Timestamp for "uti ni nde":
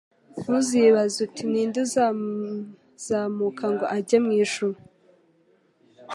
1.25-1.77